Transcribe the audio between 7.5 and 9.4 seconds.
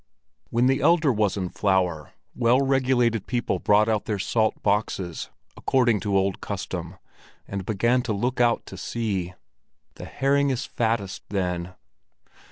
began to look out to sea;